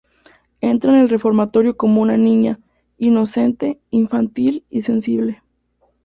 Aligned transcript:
Entra 0.61 0.89
en 0.93 1.01
el 1.01 1.09
reformatorio 1.09 1.77
como 1.77 2.01
una 2.01 2.17
niña, 2.17 2.57
inocente, 2.97 3.79
infantil 3.91 4.65
y 4.71 4.81
sensible. 4.81 5.43